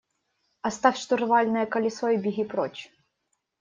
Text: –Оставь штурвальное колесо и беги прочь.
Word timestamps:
–Оставь 0.63 0.97
штурвальное 0.97 1.67
колесо 1.67 2.09
и 2.09 2.17
беги 2.17 2.43
прочь. 2.43 2.89